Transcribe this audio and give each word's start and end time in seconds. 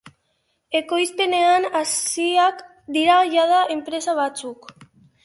Ekoizpenean 0.77 1.67
hasiak 1.79 2.63
dira 2.97 3.19
jada 3.35 3.61
enpresa 3.77 4.17
batzuk. 4.23 4.73